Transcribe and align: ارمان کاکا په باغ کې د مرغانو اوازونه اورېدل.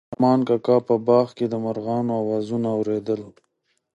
ارمان 0.13 0.39
کاکا 0.47 0.77
په 0.87 0.95
باغ 1.07 1.27
کې 1.37 1.45
د 1.49 1.53
مرغانو 1.65 2.11
اوازونه 2.21 2.67
اورېدل. 2.77 3.21